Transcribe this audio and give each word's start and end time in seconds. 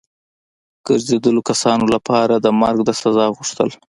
ګرځېدلو 0.87 1.41
کسانو 1.49 1.85
لپاره 1.95 2.33
د 2.37 2.47
مرګ 2.61 2.79
د 2.85 2.89
سزا 3.01 3.25
غوښتل. 3.35 3.69